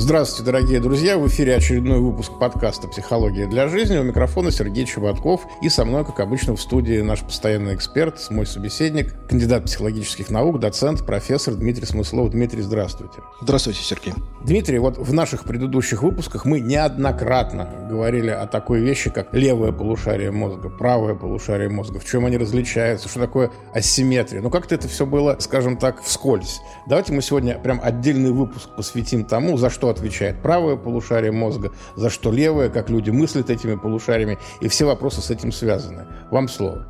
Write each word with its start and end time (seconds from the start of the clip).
Здравствуйте, 0.00 0.44
дорогие 0.44 0.78
друзья! 0.78 1.18
В 1.18 1.26
эфире 1.26 1.56
очередной 1.56 1.98
выпуск 1.98 2.30
подкаста 2.38 2.86
«Психология 2.86 3.48
для 3.48 3.66
жизни». 3.66 3.98
У 3.98 4.04
микрофона 4.04 4.52
Сергей 4.52 4.86
Чеботков. 4.86 5.44
И 5.60 5.68
со 5.68 5.84
мной, 5.84 6.04
как 6.04 6.20
обычно, 6.20 6.54
в 6.54 6.60
студии 6.60 7.00
наш 7.00 7.22
постоянный 7.22 7.74
эксперт, 7.74 8.24
мой 8.30 8.46
собеседник, 8.46 9.12
кандидат 9.28 9.64
психологических 9.64 10.30
наук, 10.30 10.60
доцент, 10.60 11.04
профессор 11.04 11.54
Дмитрий 11.54 11.84
Смыслов. 11.84 12.30
Дмитрий, 12.30 12.62
здравствуйте. 12.62 13.22
Здравствуйте, 13.40 13.80
Сергей. 13.82 14.14
Дмитрий, 14.44 14.78
вот 14.78 14.98
в 14.98 15.12
наших 15.12 15.42
предыдущих 15.42 16.04
выпусках 16.04 16.44
мы 16.44 16.60
неоднократно 16.60 17.68
говорили 17.90 18.30
о 18.30 18.46
такой 18.46 18.78
вещи, 18.78 19.10
как 19.10 19.34
левое 19.34 19.72
полушарие 19.72 20.30
мозга, 20.30 20.68
правое 20.68 21.16
полушарие 21.16 21.70
мозга, 21.70 21.98
в 21.98 22.04
чем 22.04 22.24
они 22.24 22.38
различаются, 22.38 23.08
что 23.08 23.18
такое 23.18 23.50
асимметрия. 23.74 24.42
Ну, 24.42 24.48
как-то 24.48 24.76
это 24.76 24.86
все 24.86 25.06
было, 25.06 25.38
скажем 25.40 25.76
так, 25.76 26.04
вскользь. 26.04 26.60
Давайте 26.86 27.12
мы 27.12 27.20
сегодня 27.20 27.58
прям 27.58 27.80
отдельный 27.82 28.30
выпуск 28.30 28.68
посвятим 28.76 29.24
тому, 29.24 29.56
за 29.56 29.70
что 29.70 29.87
отвечает 29.88 30.42
правое 30.42 30.76
полушарие 30.76 31.32
мозга, 31.32 31.72
за 31.96 32.10
что 32.10 32.30
левое, 32.32 32.68
как 32.68 32.90
люди 32.90 33.10
мыслят 33.10 33.50
этими 33.50 33.74
полушариями, 33.74 34.38
и 34.60 34.68
все 34.68 34.84
вопросы 34.84 35.20
с 35.20 35.30
этим 35.30 35.52
связаны. 35.52 36.06
Вам 36.30 36.48
слово. 36.48 36.86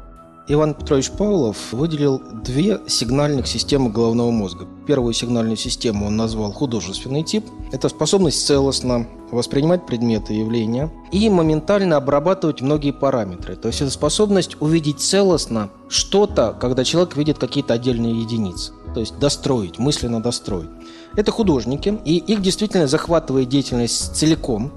Иван 0.51 0.73
Петрович 0.73 1.11
Павлов 1.11 1.75
выделил 1.75 2.23
две 2.43 2.81
сигнальных 2.87 3.47
системы 3.47 3.91
головного 3.91 4.31
мозга. 4.31 4.67
Первую 4.87 5.13
сигнальную 5.13 5.59
систему 5.59 6.07
он 6.07 6.17
назвал 6.17 6.53
художественный 6.53 7.23
тип. 7.23 7.45
Это 7.71 7.91
способность 7.91 8.47
целостно 8.47 9.07
воспринимать 9.31 9.85
предметы 9.85 10.33
и 10.33 10.39
явления 10.39 10.91
и 11.13 11.29
моментально 11.29 11.99
обрабатывать 11.99 12.63
многие 12.63 12.93
параметры. 12.93 13.57
То 13.57 13.69
есть 13.69 13.83
это 13.83 13.91
способность 13.91 14.57
увидеть 14.61 15.01
целостно 15.01 15.69
что-то, 15.91 16.57
когда 16.59 16.83
человек 16.83 17.15
видит 17.19 17.37
какие-то 17.37 17.75
отдельные 17.75 18.19
единицы. 18.19 18.73
То 18.99 19.03
есть 19.03 19.17
достроить, 19.21 19.79
мысленно 19.79 20.21
достроить. 20.21 20.71
Это 21.15 21.31
художники, 21.31 22.01
и 22.05 22.17
их 22.17 22.43
действительно 22.43 22.89
захватывает 22.89 23.49
деятельность 23.49 24.17
целиком. 24.17 24.73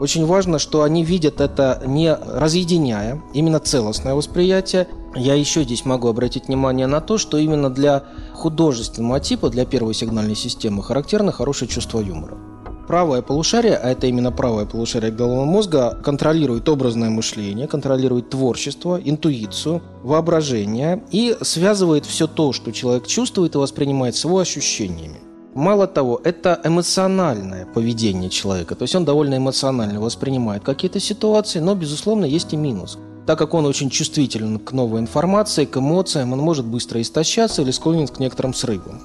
Очень 0.00 0.24
важно, 0.24 0.58
что 0.58 0.82
они 0.82 1.04
видят 1.04 1.42
это 1.42 1.82
не 1.84 2.14
разъединяя, 2.14 3.22
именно 3.34 3.60
целостное 3.60 4.14
восприятие. 4.14 4.88
Я 5.14 5.34
еще 5.34 5.62
здесь 5.62 5.84
могу 5.84 6.08
обратить 6.08 6.46
внимание 6.46 6.86
на 6.86 7.02
то, 7.02 7.18
что 7.18 7.36
именно 7.36 7.68
для 7.68 8.04
художественного 8.32 9.20
типа, 9.20 9.50
для 9.50 9.66
первой 9.66 9.92
сигнальной 9.92 10.36
системы, 10.36 10.82
характерно 10.82 11.30
хорошее 11.30 11.70
чувство 11.70 12.00
юмора. 12.00 12.38
Правое 12.86 13.20
полушарие, 13.20 13.76
а 13.76 13.90
это 13.90 14.06
именно 14.06 14.30
правое 14.30 14.64
полушарие 14.64 15.10
головного 15.10 15.44
мозга, 15.44 15.98
контролирует 16.04 16.68
образное 16.68 17.10
мышление, 17.10 17.66
контролирует 17.66 18.30
творчество, 18.30 19.00
интуицию, 19.02 19.82
воображение 20.04 21.02
и 21.10 21.36
связывает 21.40 22.06
все 22.06 22.28
то, 22.28 22.52
что 22.52 22.70
человек 22.72 23.08
чувствует 23.08 23.56
и 23.56 23.58
воспринимает 23.58 24.14
с 24.14 24.24
его 24.24 24.38
ощущениями. 24.38 25.16
Мало 25.54 25.88
того, 25.88 26.20
это 26.22 26.60
эмоциональное 26.62 27.66
поведение 27.66 28.30
человека. 28.30 28.76
То 28.76 28.82
есть 28.82 28.94
он 28.94 29.04
довольно 29.04 29.38
эмоционально 29.38 30.00
воспринимает 30.00 30.62
какие-то 30.62 31.00
ситуации, 31.00 31.60
но, 31.60 31.74
безусловно, 31.74 32.24
есть 32.24 32.52
и 32.52 32.56
минус. 32.56 32.98
Так 33.26 33.38
как 33.38 33.54
он 33.54 33.66
очень 33.66 33.90
чувствителен 33.90 34.60
к 34.60 34.70
новой 34.72 35.00
информации, 35.00 35.64
к 35.64 35.78
эмоциям, 35.78 36.34
он 36.34 36.38
может 36.38 36.66
быстро 36.66 37.00
истощаться 37.00 37.62
или 37.62 37.72
склонен 37.72 38.06
к 38.06 38.20
некоторым 38.20 38.54
срывам. 38.54 39.00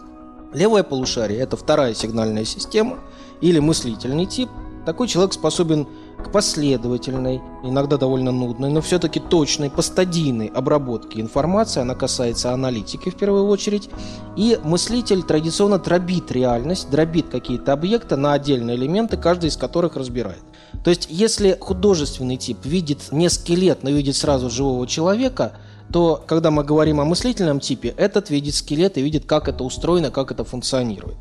Левое 0.53 0.83
полушарие– 0.83 1.39
это 1.41 1.55
вторая 1.55 1.95
сигнальная 1.95 2.43
система 2.45 2.99
или 3.41 3.59
мыслительный 3.59 4.25
тип. 4.25 4.49
Такой 4.85 5.07
человек 5.07 5.33
способен 5.33 5.87
к 6.17 6.31
последовательной, 6.31 7.41
иногда 7.63 7.97
довольно 7.97 8.31
нудной, 8.31 8.71
но 8.71 8.81
все-таки 8.81 9.19
точной, 9.19 9.69
постадийной 9.69 10.47
обработке 10.47 11.21
информации. 11.21 11.81
Она 11.81 11.93
касается 11.93 12.51
аналитики 12.51 13.09
в 13.09 13.15
первую 13.15 13.45
очередь. 13.47 13.89
И 14.35 14.59
мыслитель 14.63 15.21
традиционно 15.23 15.77
дробит 15.77 16.31
реальность, 16.31 16.89
дробит 16.89 17.29
какие-то 17.29 17.73
объекты 17.73 18.15
на 18.15 18.33
отдельные 18.33 18.75
элементы, 18.75 19.17
каждый 19.17 19.49
из 19.49 19.57
которых 19.57 19.95
разбирает. 19.95 20.41
То 20.83 20.89
есть, 20.89 21.07
если 21.09 21.57
художественный 21.59 22.37
тип 22.37 22.65
видит 22.65 23.11
не 23.11 23.29
скелет, 23.29 23.83
но 23.83 23.91
видит 23.91 24.15
сразу 24.15 24.49
живого 24.49 24.87
человека, 24.87 25.53
то 25.91 26.23
когда 26.25 26.49
мы 26.49 26.63
говорим 26.63 27.01
о 27.01 27.05
мыслительном 27.05 27.59
типе, 27.59 27.89
этот 27.97 28.29
видит 28.29 28.55
скелет 28.55 28.97
и 28.97 29.01
видит, 29.01 29.25
как 29.25 29.47
это 29.47 29.63
устроено, 29.63 30.09
как 30.09 30.31
это 30.31 30.43
функционирует. 30.43 31.17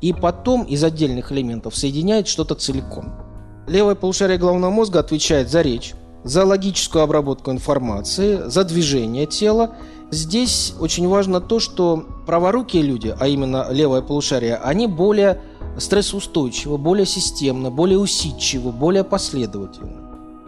И 0.00 0.12
потом 0.12 0.64
из 0.64 0.82
отдельных 0.84 1.32
элементов 1.32 1.76
соединяет 1.76 2.28
что-то 2.28 2.54
целиком. 2.54 3.14
Левое 3.66 3.94
полушарие 3.94 4.38
головного 4.38 4.70
мозга 4.70 5.00
отвечает 5.00 5.50
за 5.50 5.62
речь, 5.62 5.94
за 6.22 6.44
логическую 6.44 7.02
обработку 7.02 7.50
информации, 7.50 8.42
за 8.46 8.64
движение 8.64 9.26
тела. 9.26 9.76
Здесь 10.10 10.74
очень 10.78 11.08
важно 11.08 11.40
то, 11.40 11.60
что 11.60 12.04
праворукие 12.26 12.82
люди, 12.82 13.14
а 13.18 13.26
именно 13.26 13.68
левое 13.70 14.02
полушарие, 14.02 14.56
они 14.56 14.86
более 14.86 15.40
стрессоустойчивы, 15.78 16.78
более 16.78 17.06
системно, 17.06 17.70
более 17.70 17.98
усидчивы, 17.98 18.70
более 18.70 19.04
последовательны. 19.04 19.96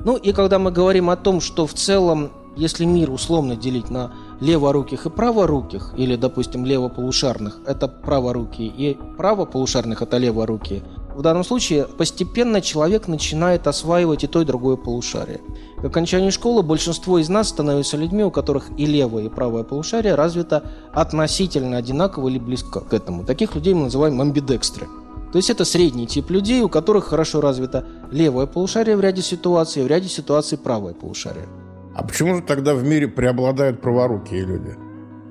Ну 0.05 0.17
и 0.17 0.33
когда 0.33 0.59
мы 0.59 0.71
говорим 0.71 1.11
о 1.11 1.17
том, 1.17 1.41
что 1.41 1.67
в 1.67 1.75
целом, 1.75 2.31
если 2.57 2.85
мир 2.85 3.11
условно 3.11 3.57
делить 3.57 3.91
на 3.91 4.13
леворуких 4.41 5.07
и 5.07 5.11
праворуких, 5.11 5.95
или, 5.97 6.17
допустим, 6.17 6.65
левополушарных– 6.65 7.61
это 7.67 7.89
праворукие, 7.89 8.69
и 8.69 8.99
правополушарных– 9.17 10.03
это 10.03 10.19
леворукие, 10.19 10.83
в 11.17 11.23
данном 11.23 11.45
случае 11.45 11.87
постепенно 11.87 12.61
человек 12.61 13.09
начинает 13.09 13.67
осваивать 13.67 14.25
и 14.25 14.27
то, 14.27 14.43
и 14.43 14.45
другое 14.45 14.77
полушарие. 14.77 15.41
К 15.81 15.87
окончанию 15.87 16.31
школы 16.31 16.63
большинство 16.63 17.19
из 17.19 17.31
нас 17.31 17.49
становятся 17.49 17.97
людьми, 17.97 18.23
у 18.23 18.31
которых 18.31 18.69
и 18.77 18.85
левое, 18.85 19.25
и 19.25 19.29
правое 19.31 19.63
полушарие 19.63 20.15
развито 20.15 20.65
относительно 20.93 21.79
одинаково 21.79 22.29
или 22.29 22.39
близко 22.39 22.81
к 22.81 22.93
этому. 22.93 23.25
Таких 23.25 23.55
людей 23.55 23.73
мы 23.73 23.85
называем 23.85 24.21
амбидекстры. 24.21 24.89
То 25.33 25.39
есть 25.39 25.49
это 25.49 25.65
средний 25.65 26.07
тип 26.07 26.29
людей, 26.29 26.61
у 26.61 26.69
которых 26.69 27.07
хорошо 27.07 27.41
развито 27.41 27.87
левое 28.11 28.45
полушарие 28.45 28.99
в 28.99 29.01
ряде 29.01 29.23
ситуаций, 29.23 29.83
в 29.83 29.87
ряде 29.87 30.09
ситуаций 30.09 30.59
правое 30.59 30.93
полушарие. 30.93 31.49
А 31.97 32.05
почему 32.05 32.35
же 32.35 32.43
тогда 32.43 32.75
в 32.75 32.85
мире 32.85 33.09
преобладают 33.09 33.81
праворукие 33.81 34.45
люди? 34.45 34.77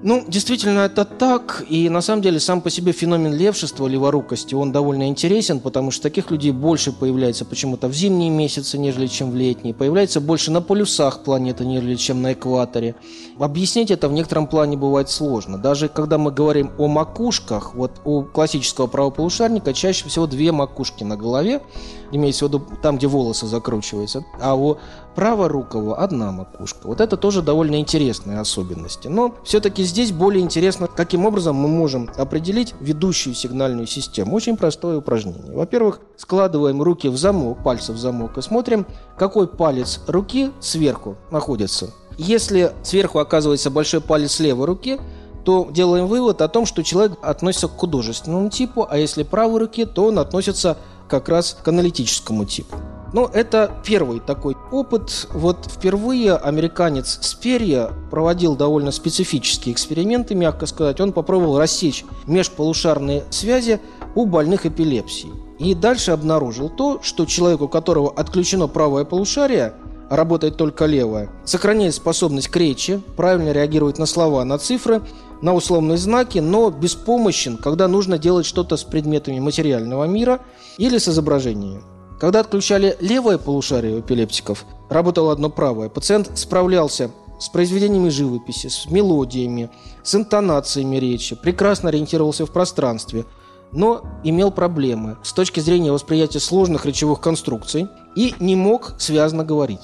Ну, 0.06 0.24
действительно, 0.28 0.82
это 0.82 1.04
так. 1.04 1.66
И 1.68 1.90
на 1.90 2.00
самом 2.00 2.22
деле 2.22 2.40
сам 2.40 2.62
по 2.62 2.70
себе 2.70 2.92
феномен 2.92 3.34
левшества, 3.34 3.88
леворукости, 3.88 4.54
он 4.54 4.72
довольно 4.72 5.08
интересен, 5.08 5.60
потому 5.60 5.90
что 5.90 6.04
таких 6.04 6.30
людей 6.30 6.52
больше 6.52 6.92
появляется 6.92 7.44
почему-то 7.44 7.88
в 7.88 7.94
зимние 7.94 8.30
месяцы, 8.30 8.78
нежели 8.78 9.08
чем 9.08 9.32
в 9.32 9.36
летние. 9.36 9.74
Появляется 9.74 10.22
больше 10.22 10.52
на 10.52 10.62
полюсах 10.62 11.24
планеты, 11.24 11.66
нежели 11.66 11.96
чем 11.96 12.22
на 12.22 12.34
экваторе. 12.34 12.94
Объяснить 13.40 13.90
это 13.90 14.08
в 14.08 14.14
некотором 14.14 14.46
плане 14.46 14.78
бывает 14.78 15.10
сложно. 15.10 15.58
Даже 15.58 15.90
когда 15.90 16.20
мы 16.20 16.32
говорим 16.32 16.72
о 16.78 16.88
макушках, 16.88 17.74
вот 17.74 18.00
у 18.06 18.22
классического 18.22 18.86
правополушарника 18.86 19.74
чаще 19.74 20.08
всего 20.08 20.28
две 20.28 20.52
макушки 20.52 21.04
на 21.04 21.18
голове, 21.18 21.64
имеется 22.12 22.46
в 22.46 22.50
виду 22.50 22.64
там, 22.84 22.98
где 22.98 23.08
волосы 23.08 23.48
закручиваются, 23.48 24.24
а 24.40 24.54
у 24.56 24.78
праворукого 25.16 25.98
одна 25.98 26.32
макушка. 26.32 26.88
Вот 26.88 27.02
это 27.02 27.18
тоже 27.18 27.42
довольно 27.42 27.80
интересные 27.80 28.40
особенности. 28.40 29.08
Но 29.08 29.34
все-таки 29.44 29.84
здесь 29.84 29.94
более 30.11 30.44
интересно, 30.44 30.88
каким 30.88 31.25
образом 31.25 31.56
мы 31.56 31.67
можем 31.67 32.09
определить 32.17 32.73
ведущую 32.79 33.33
сигнальную 33.33 33.88
систему. 33.88 34.35
Очень 34.35 34.57
простое 34.57 34.97
упражнение. 34.97 35.53
Во-первых, 35.53 36.01
складываем 36.17 36.81
руки 36.81 37.07
в 37.07 37.17
замок, 37.17 37.63
пальцы 37.63 37.94
в 37.94 37.97
замок 37.97 38.38
и 38.38 38.41
смотрим, 38.41 38.85
какой 39.17 39.47
палец 39.47 40.01
руки 40.07 40.51
сверху 40.59 41.16
находится. 41.31 41.94
Если 42.17 42.73
сверху 42.83 43.19
оказывается 43.19 43.69
большой 43.69 44.01
палец 44.01 44.39
левой 44.39 44.66
руки, 44.66 45.00
то 45.45 45.69
делаем 45.72 46.07
вывод 46.07 46.41
о 46.41 46.47
том, 46.47 46.66
что 46.66 46.83
человек 46.83 47.17
относится 47.22 47.67
к 47.67 47.77
художественному 47.77 48.50
типу, 48.50 48.85
а 48.89 48.97
если 48.97 49.23
правой 49.23 49.59
руки, 49.59 49.86
то 49.86 50.06
он 50.06 50.19
относится 50.19 50.77
как 51.07 51.30
раз 51.30 51.57
к 51.63 51.68
аналитическому 51.68 52.45
типу. 52.45 52.75
Но 53.15 53.31
это 53.33 53.71
первый 53.85 54.19
такой 54.19 54.57
опыт. 54.73 55.29
Вот 55.31 55.67
впервые 55.71 56.35
американец 56.35 57.17
Сперья 57.21 57.94
проводил 58.12 58.57
довольно 58.57 58.91
специфические 58.91 59.73
эксперименты, 59.73 60.35
мягко 60.35 60.65
сказать. 60.65 61.00
Он 61.00 61.13
попробовал 61.13 61.57
рассечь 61.57 62.03
межполушарные 62.27 63.23
связи 63.29 63.79
у 64.15 64.25
больных 64.25 64.65
эпилепсией. 64.65 65.31
И 65.59 65.73
дальше 65.73 66.12
обнаружил 66.12 66.67
то, 66.67 67.00
что 67.01 67.25
человек, 67.25 67.62
у 67.62 67.69
которого 67.69 68.12
отключено 68.12 68.67
правое 68.67 69.06
полушарие, 69.06 69.75
работает 70.09 70.57
только 70.57 70.85
левое, 70.85 71.29
сохраняет 71.45 71.95
способность 71.95 72.50
к 72.50 72.57
речи, 72.57 73.01
правильно 73.15 73.53
реагирует 73.53 73.97
на 73.97 74.07
слова, 74.07 74.44
на 74.44 74.57
цифры, 74.57 75.01
на 75.41 75.53
условные 75.53 75.97
знаки, 75.97 76.39
но 76.39 76.69
беспомощен, 76.69 77.56
когда 77.56 77.88
нужно 77.88 78.17
делать 78.17 78.45
что-то 78.45 78.75
с 78.75 78.83
предметами 78.83 79.39
материального 79.39 80.03
мира 80.03 80.41
или 80.77 80.97
с 80.97 81.07
изображением. 81.07 81.94
Когда 82.19 82.39
отключали 82.39 82.95
левое 83.01 83.38
полушарие 83.38 83.95
у 83.95 84.00
эпилептиков, 84.00 84.65
работало 84.89 85.31
одно 85.31 85.50
правое. 85.50 85.89
Пациент 85.89 86.31
справлялся 86.35 87.12
с 87.39 87.50
произведениями 87.50 88.09
живописи, 88.09 88.67
с 88.67 88.89
мелодиями, 88.89 89.69
с 90.03 90.15
интонациями 90.15 90.95
речи, 90.95 91.35
прекрасно 91.35 91.89
ориентировался 91.89 92.45
в 92.45 92.51
пространстве. 92.51 93.25
но 93.71 94.03
имел 94.23 94.51
проблемы 94.51 95.17
с 95.23 95.33
точки 95.33 95.59
зрения 95.59 95.91
восприятия 95.91 96.39
сложных 96.39 96.85
речевых 96.85 97.19
конструкций 97.19 97.88
и 98.15 98.33
не 98.39 98.56
мог 98.56 98.94
связно 99.00 99.44
говорить. 99.44 99.81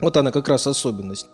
Вот 0.00 0.16
она 0.16 0.30
как 0.30 0.48
раз 0.48 0.66
особенность. 0.66 1.26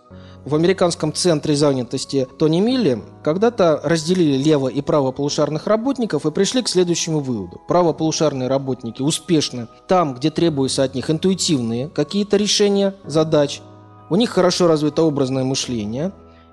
В 0.45 0.55
американском 0.55 1.13
центре 1.13 1.55
занятости 1.55 2.27
Тони 2.39 2.61
Милли 2.61 3.03
когда-то 3.23 3.79
разделили 3.85 4.43
лево- 4.43 4.71
и 4.71 4.81
правополушарных 4.81 5.67
работников 5.67 6.25
и 6.25 6.31
пришли 6.31 6.63
к 6.63 6.69
следующему 6.69 7.21
выводу. 7.21 7.61
Правополушарные 7.69 8.49
работники 8.49 9.03
успешны 9.03 9.69
там, 9.87 10.15
где 10.15 10.31
требуются 10.31 10.83
от 10.83 10.95
них 10.95 11.11
интуитивные 11.11 11.89
какие-то 11.89 12.39
решения 12.39 12.95
задач. 13.05 13.61
У 14.09 14.17
них 14.17 14.31
хорошо 14.31 14.67
развито 14.67 15.03
образное 15.03 15.45
мышление. 15.45 16.13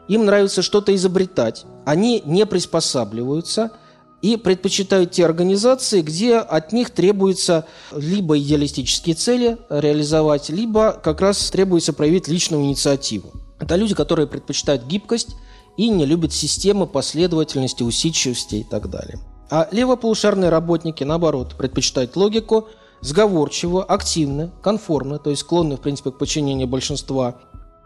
Им 0.09 0.25
нравится 0.25 0.61
что-то 0.61 0.93
изобретать. 0.93 1.65
Они 1.85 2.21
не 2.25 2.45
приспосабливаются– 2.45 3.71
и 4.21 4.35
предпочитают 4.35 5.11
те 5.11 5.25
организации, 5.25 6.01
где 6.01 6.37
от 6.37 6.73
них 6.73 6.89
требуется 6.89 7.65
либо 7.95 8.37
идеалистические 8.39 9.15
цели 9.15 9.57
реализовать, 9.69 10.49
либо 10.49 10.91
как 10.91 11.21
раз 11.21 11.49
требуется 11.51 11.93
проявить 11.93 12.27
личную 12.27 12.63
инициативу. 12.63 13.31
Это 13.59 13.75
люди, 13.75 13.95
которые 13.95 14.27
предпочитают 14.27 14.83
гибкость 14.83 15.35
и 15.77 15.89
не 15.89 16.05
любят 16.05 16.33
системы, 16.33 16.87
последовательности, 16.87 17.83
усидчивости 17.83 18.55
и 18.55 18.63
так 18.63 18.89
далее. 18.89 19.19
А 19.49 19.67
левополушарные 19.71 20.49
работники, 20.49 21.03
наоборот, 21.03 21.55
предпочитают 21.57 22.15
логику, 22.15 22.67
сговорчиво, 23.01 23.83
активно, 23.83 24.51
конформно, 24.61 25.19
то 25.19 25.29
есть 25.29 25.41
склонны, 25.41 25.77
в 25.77 25.81
принципе, 25.81 26.11
к 26.11 26.17
подчинению 26.17 26.67
большинства, 26.67 27.35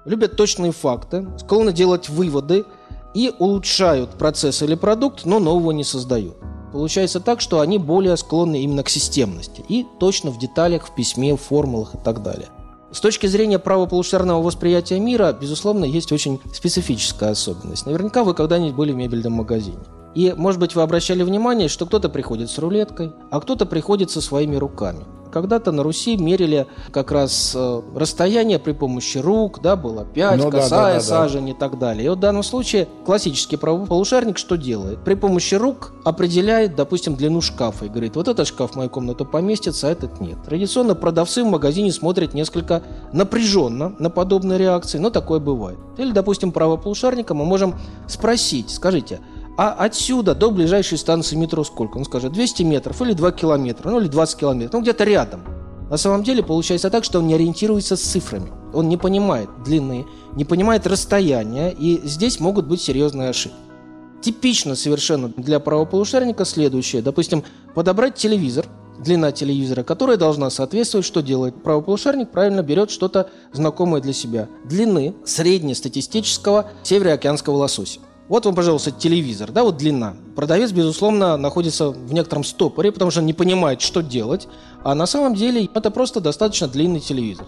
любят 0.06 0.36
точные 0.36 0.72
факты, 0.72 1.28
склонны 1.38 1.74
делать 1.74 2.10
выводы 2.10 2.66
и 3.14 3.32
улучшают 3.38 4.12
процесс 4.12 4.62
или 4.64 4.76
продукт, 4.76 5.26
но 5.26 5.40
нового 5.40 5.72
не 5.72 5.84
создают. 5.84 6.36
Получается 6.72 7.20
так, 7.20 7.42
что 7.42 7.60
они 7.60 7.78
более 7.78 8.16
склонны 8.16 8.62
именно 8.64 8.84
к 8.84 8.90
системности 8.90 9.64
и 9.68 9.86
точно 10.00 10.32
в 10.32 10.40
деталях, 10.40 10.88
в 10.88 10.96
письме, 10.96 11.36
в 11.36 11.42
формулах 11.42 11.96
и 11.96 11.98
так 11.98 12.24
далее. 12.24 12.48
С 12.92 13.00
точки 13.00 13.28
зрения 13.28 13.58
правополушарного 13.58 14.42
восприятия 14.42 15.00
мира, 15.00 15.32
безусловно, 15.40 15.86
есть 15.86 16.12
очень 16.12 16.42
специфическая 16.54 17.32
особенность. 17.32 17.86
Наверняка 17.86 18.24
вы 18.24 18.34
когда-нибудь 18.34 18.76
были 18.76 18.92
в 18.92 18.96
мебельном 18.96 19.34
магазине. 19.34 19.80
И, 20.16 20.34
может 20.36 20.60
быть, 20.60 20.76
вы 20.76 20.82
обращали 20.82 21.24
внимание, 21.24 21.68
что 21.68 21.86
кто-то 21.86 22.10
приходит 22.10 22.50
с 22.50 22.58
рулеткой, 22.58 23.14
а 23.30 23.40
кто-то 23.40 23.66
приходит 23.66 24.12
со 24.12 24.22
своими 24.22 24.56
руками. 24.56 25.06
Когда-то 25.32 25.72
на 25.72 25.82
Руси 25.84 26.18
мерили 26.18 26.68
как 26.92 27.12
раз 27.12 27.54
э, 27.56 27.82
расстояние 27.96 28.60
при 28.60 28.74
помощи 28.74 29.18
рук, 29.18 29.62
да, 29.62 29.76
было 29.76 30.04
5, 30.04 30.38
ну, 30.38 30.52
косая, 30.52 30.70
да, 30.70 30.88
да, 30.88 30.94
да, 30.94 31.00
сажень 31.00 31.50
и 31.50 31.54
так 31.54 31.80
далее. 31.80 32.06
И 32.06 32.10
вот 32.10 32.18
в 32.18 32.22
данном 32.22 32.44
случае 32.44 32.88
классический 33.06 33.56
правополушарник 33.56 34.38
что 34.38 34.58
делает? 34.58 35.04
При 35.04 35.14
помощи 35.14 35.56
рук 35.56 35.94
определяет, 36.04 36.76
допустим, 36.76 37.16
длину 37.16 37.40
шкафа 37.40 37.86
и 37.86 37.90
говорит, 37.90 38.18
вот 38.18 38.28
этот 38.28 38.46
шкаф 38.46 38.72
в 38.72 38.76
мою 38.76 38.90
комнату 38.90 39.26
поместится, 39.26 39.88
а 39.88 39.92
этот 39.92 40.20
нет. 40.20 40.38
Традиционно 40.44 40.96
продавцы 40.96 41.44
в 41.44 41.48
магазине 41.48 41.94
смотрят 41.94 42.34
несколько 42.34 42.84
напряженно 43.14 43.96
на 44.00 44.10
подобные 44.10 44.60
реакции, 44.60 44.98
но 44.98 45.10
такое 45.12 45.40
бывает. 45.40 45.80
Или, 45.98 46.12
допустим, 46.12 46.52
правополушарника 46.52 47.34
мы 47.34 47.46
можем 47.46 47.76
спросить, 48.08 48.70
скажите, 48.70 49.22
а 49.58 49.74
отсюда 49.74 50.34
до 50.34 50.50
ближайшей 50.52 50.98
станции 50.98 51.36
метро 51.36 51.64
сколько? 51.64 51.98
Он 51.98 52.06
скажет 52.06 52.34
200 52.34 52.64
метров 52.64 53.02
или 53.02 53.14
2 53.14 53.32
километра, 53.32 53.90
ну 53.90 54.00
или 54.00 54.08
20 54.08 54.40
километров, 54.40 54.74
ну 54.74 54.82
где-то 54.82 55.04
рядом. 55.04 55.44
На 55.90 55.98
самом 55.98 56.24
деле 56.24 56.42
получается 56.42 56.90
так, 56.90 57.04
что 57.04 57.20
он 57.20 57.28
не 57.28 57.34
ориентируется 57.34 57.98
с 57.98 58.02
цифрами. 58.02 58.50
Он 58.74 58.88
не 58.88 58.96
понимает 58.96 59.50
длины, 59.66 60.08
не 60.36 60.46
понимает 60.46 60.88
расстояния, 60.88 61.72
и 61.72 62.00
здесь 62.08 62.40
могут 62.40 62.66
быть 62.66 62.82
серьезные 62.82 63.30
ошибки. 63.30 63.58
Типично 64.22 64.76
совершенно 64.76 65.30
для 65.36 65.60
правополушарника 65.60 66.46
следующее. 66.46 67.02
Допустим, 67.02 67.44
подобрать 67.74 68.16
телевизор, 68.16 68.68
длина 69.00 69.32
телевизора, 69.32 69.84
которая 69.84 70.16
должна 70.16 70.50
соответствовать, 70.50 71.06
что 71.06 71.22
делает 71.22 71.62
правополушарник, 71.62 72.32
правильно 72.32 72.62
берет 72.62 72.92
что-то 72.92 73.30
знакомое 73.52 74.02
для 74.02 74.14
себя. 74.14 74.48
Длины 74.64 75.16
среднестатистического 75.26 76.70
североокеанского 76.84 77.56
лосося. 77.58 78.00
Вот 78.32 78.46
вам, 78.46 78.56
пожалуйста, 78.56 78.92
телевизор, 78.92 79.52
да, 79.52 79.62
вот 79.62 79.76
длина. 79.76 80.14
Продавец, 80.38 80.72
безусловно, 80.72 81.36
находится 81.36 81.90
в 81.90 82.14
некотором 82.14 82.46
стопоре, 82.46 82.94
потому 82.94 83.12
что 83.12 83.20
он 83.20 83.26
не 83.26 83.34
понимает, 83.34 83.82
что 83.82 84.02
делать, 84.02 84.48
а 84.86 84.96
на 84.96 85.06
самом 85.06 85.36
деле 85.36 85.70
это 85.74 85.92
просто 85.92 86.22
достаточно 86.22 86.70
длинный 86.70 87.02
телевизор. 87.02 87.48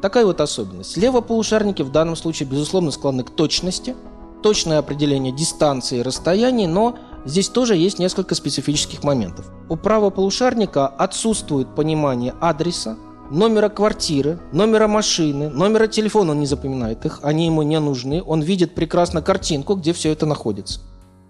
Такая 0.00 0.24
вот 0.24 0.40
особенность. 0.40 0.96
Левополушарники 0.96 1.82
в 1.82 1.90
данном 1.90 2.14
случае, 2.14 2.48
безусловно, 2.48 2.92
склонны 2.92 3.24
к 3.24 3.30
точности, 3.30 3.96
точное 4.40 4.78
определение 4.78 5.32
дистанции 5.32 5.98
и 5.98 6.02
расстояний, 6.02 6.68
но 6.68 6.96
здесь 7.24 7.48
тоже 7.48 7.74
есть 7.74 7.98
несколько 7.98 8.36
специфических 8.36 9.02
моментов. 9.02 9.50
У 9.68 9.74
правополушарника 9.74 10.86
отсутствует 10.86 11.74
понимание 11.74 12.36
адреса, 12.40 12.96
номера 13.30 13.68
квартиры, 13.68 14.38
номера 14.52 14.88
машины, 14.88 15.48
номера 15.48 15.86
телефона 15.86 16.32
он 16.32 16.40
не 16.40 16.46
запоминает 16.46 17.06
их, 17.06 17.20
они 17.22 17.46
ему 17.46 17.62
не 17.62 17.78
нужны. 17.78 18.22
Он 18.24 18.42
видит 18.42 18.74
прекрасно 18.74 19.22
картинку, 19.22 19.74
где 19.76 19.92
все 19.92 20.12
это 20.12 20.26
находится. 20.26 20.80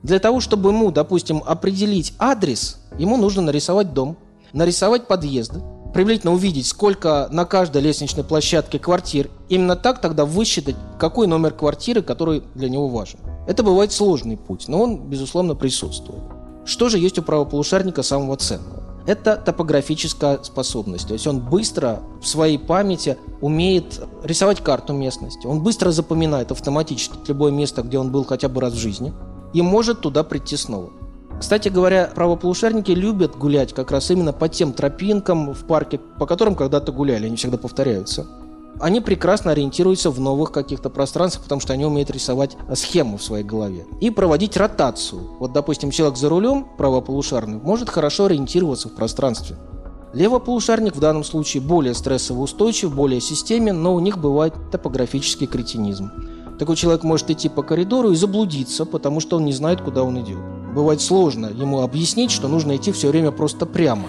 Для 0.03 0.19
того, 0.19 0.41
чтобы 0.41 0.71
ему, 0.71 0.91
допустим, 0.91 1.43
определить 1.45 2.15
адрес, 2.19 2.79
ему 2.99 3.17
нужно 3.19 3.43
нарисовать 3.43 3.93
дом, 3.93 4.17
нарисовать 4.53 5.07
подъезды, 5.07 5.61
приблизительно 5.93 6.33
увидеть, 6.33 6.67
сколько 6.67 7.29
на 7.31 7.45
каждой 7.45 7.83
лестничной 7.83 8.25
площадке 8.25 8.79
квартир. 8.79 9.29
Именно 9.49 9.77
так 9.77 10.01
тогда 10.01 10.25
высчитать, 10.25 10.77
какой 10.99 11.27
номер 11.27 11.53
квартиры, 11.53 12.03
который 12.03 12.43
для 12.55 12.71
него 12.71 12.89
важен. 12.89 13.19
Это 13.47 13.63
бывает 13.63 13.93
сложный 13.93 14.39
путь, 14.39 14.69
но 14.69 14.83
он, 14.83 15.09
безусловно, 15.09 15.55
присутствует. 15.55 16.23
Что 16.65 16.89
же 16.89 16.99
есть 16.99 17.19
у 17.19 17.23
правополушарника 17.23 18.03
самого 18.03 18.37
ценного? 18.37 18.90
Это 19.11 19.37
топографическая 19.37 20.39
способность. 20.43 21.09
То 21.09 21.15
есть 21.15 21.27
он 21.27 21.41
быстро 21.41 22.01
в 22.23 22.27
своей 22.27 22.59
памяти 22.59 23.19
умеет 23.41 24.01
рисовать 24.23 24.61
карту 24.61 24.93
местности. 24.93 25.47
Он 25.47 25.61
быстро 25.61 25.91
запоминает 25.91 26.53
автоматически 26.53 27.19
любое 27.29 27.51
место, 27.51 27.83
где 27.83 27.99
он 27.99 28.13
был 28.13 28.25
хотя 28.25 28.49
бы 28.49 28.61
раз 28.61 28.73
в 28.73 28.79
жизни, 28.79 29.13
и 29.53 29.63
может 29.63 30.01
туда 30.01 30.23
прийти 30.23 30.57
снова. 30.57 30.91
Кстати 31.39 31.69
говоря, 31.69 32.11
правополушарники 32.15 32.93
любят 32.93 33.37
гулять 33.37 33.73
как 33.73 33.91
раз 33.91 34.11
именно 34.11 34.33
по 34.33 34.49
тем 34.49 34.73
тропинкам 34.73 35.55
в 35.55 35.67
парке, 35.67 35.99
по 36.19 36.27
которым 36.27 36.55
когда-то 36.55 36.93
гуляли, 36.93 37.27
они 37.27 37.37
всегда 37.37 37.57
повторяются 37.59 38.27
они 38.79 39.01
прекрасно 39.01 39.53
ориентируются 39.53 40.11
в 40.11 40.21
новых 40.21 40.53
каких-то 40.53 40.91
пространствах, 40.91 41.45
потому 41.45 41.61
что 41.61 41.73
они 41.73 41.85
умеют 41.85 42.11
рисовать 42.11 42.57
схему 42.75 43.19
в 43.19 43.23
своей 43.23 43.45
голове. 43.45 43.87
И 44.01 44.11
проводить 44.11 44.57
ротацию. 44.57 45.23
Вот, 45.39 45.53
допустим, 45.53 45.91
человек 45.91 46.17
за 46.17 46.29
рулем, 46.29 46.67
правополушарный, 46.79 47.59
может 47.59 47.91
хорошо 47.91 48.27
ориентироваться 48.27 48.89
в 48.89 48.95
пространстве. 48.95 49.57
Левополушарник 50.13 50.97
в 50.97 51.01
данном 51.01 51.23
случае 51.23 51.63
более 51.63 51.95
стрессово 51.95 52.41
устойчив, 52.41 52.95
более 52.95 53.21
системен, 53.21 53.81
но 53.83 53.95
у 53.95 54.01
них 54.01 54.19
бывает 54.19 54.55
топографический 54.73 55.47
кретинизм. 55.47 56.11
Такой 56.59 56.77
человек 56.77 57.05
может 57.05 57.31
идти 57.31 57.49
по 57.49 57.63
коридору 57.63 58.11
и 58.11 58.17
заблудиться, 58.17 58.85
потому 58.85 59.21
что 59.21 59.37
он 59.37 59.45
не 59.45 59.53
знает, 59.53 59.81
куда 59.81 60.03
он 60.03 60.21
идет. 60.21 60.39
Бывает 60.75 61.01
сложно 61.01 61.47
ему 61.47 61.81
объяснить, 61.81 62.31
что 62.31 62.49
нужно 62.49 62.77
идти 62.77 62.93
все 62.93 63.09
время 63.09 63.31
просто 63.31 63.67
прямо. 63.67 64.09